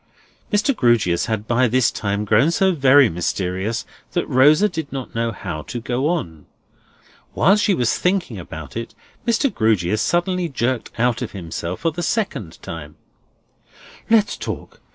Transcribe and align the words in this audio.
Mr. 0.51 0.75
Grewgious 0.75 1.27
had 1.27 1.47
by 1.47 1.67
this 1.67 1.91
time 1.91 2.25
grown 2.25 2.49
so 2.49 2.71
very 2.71 3.07
mysterious, 3.07 3.85
that 4.13 4.27
Rosa 4.27 4.67
did 4.67 4.91
not 4.91 5.13
know 5.13 5.31
how 5.31 5.61
to 5.61 5.79
go 5.79 6.07
on. 6.09 6.47
While 7.33 7.55
she 7.55 7.75
was 7.75 7.95
thinking 7.95 8.39
about 8.39 8.75
it 8.75 8.95
Mr. 9.27 9.53
Grewgious 9.53 10.01
suddenly 10.01 10.49
jerked 10.49 10.89
out 10.97 11.21
of 11.21 11.33
himself 11.33 11.81
for 11.81 11.91
the 11.91 12.01
second 12.01 12.59
time: 12.63 12.95
"Let's 14.09 14.37
talk. 14.37 14.81